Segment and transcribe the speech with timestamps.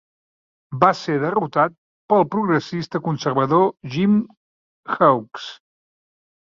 [0.83, 1.75] Va ser derrotat
[2.13, 4.19] pel progressista conservador Jim
[4.99, 5.51] Hawkes.